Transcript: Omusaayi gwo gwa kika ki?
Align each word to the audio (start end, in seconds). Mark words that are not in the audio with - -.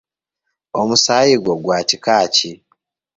Omusaayi 0.79 1.35
gwo 1.43 1.55
gwa 1.63 1.79
kika 1.89 2.17
ki? 2.35 2.51